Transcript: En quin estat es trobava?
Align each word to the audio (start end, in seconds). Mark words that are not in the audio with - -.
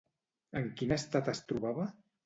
En 0.61 0.65
quin 0.81 0.95
estat 0.97 1.31
es 1.37 1.47
trobava? 1.53 1.91